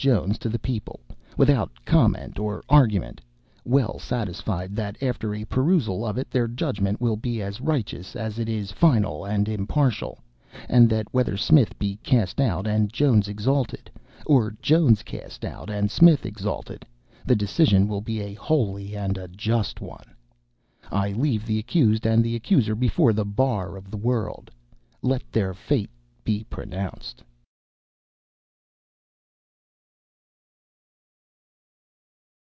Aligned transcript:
Jones 0.01 0.39
to 0.39 0.49
the 0.49 0.57
people, 0.57 1.01
without 1.37 1.69
comment 1.85 2.39
or 2.39 2.63
argument, 2.67 3.21
well 3.63 3.99
satisfied 3.99 4.75
that 4.75 4.97
after 4.99 5.35
a 5.35 5.45
perusal 5.45 6.03
of 6.07 6.17
it, 6.17 6.31
their 6.31 6.47
judgment 6.47 6.99
will 6.99 7.15
be 7.15 7.39
as 7.39 7.61
righteous 7.61 8.15
as 8.15 8.39
it 8.39 8.49
is 8.49 8.71
final 8.71 9.25
and 9.25 9.47
impartial, 9.47 10.17
and 10.67 10.89
that 10.89 11.05
whether 11.13 11.37
Smith 11.37 11.77
be 11.77 11.97
cast 11.97 12.41
out 12.41 12.65
and 12.65 12.91
Jones 12.91 13.27
exalted, 13.27 13.91
or 14.25 14.57
Jones 14.59 15.03
cast 15.03 15.45
out 15.45 15.69
and 15.69 15.91
Smith 15.91 16.25
exalted, 16.25 16.83
the 17.23 17.35
decision 17.35 17.87
will 17.87 18.01
be 18.01 18.21
a 18.21 18.33
holy 18.33 18.95
and 18.97 19.19
a 19.19 19.27
just 19.27 19.81
one. 19.81 20.15
I 20.91 21.11
leave 21.11 21.45
the 21.45 21.59
accused 21.59 22.07
and 22.07 22.23
the 22.23 22.35
accuser 22.35 22.73
before 22.73 23.13
the 23.13 23.23
bar 23.23 23.77
of 23.77 23.91
the 23.91 23.97
world 23.97 24.49
let 25.03 25.31
their 25.31 25.53
fate 25.53 25.91
be 26.23 26.43
pronounced. 26.45 27.21